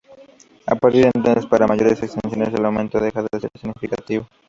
A 0.65 0.73
partir 0.75 1.03
de 1.03 1.11
entonces, 1.13 1.45
para 1.45 1.67
mayores 1.67 2.01
extensiones 2.01 2.51
el 2.55 2.65
aumento 2.65 2.99
deja 2.99 3.21
de 3.21 3.39
ser 3.39 3.51
significativo. 3.53 4.25